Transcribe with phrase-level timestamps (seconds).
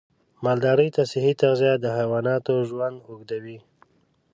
[0.43, 3.57] مالدارۍ ته صحي تغذیه د حیواناتو ژوند اوږدوي.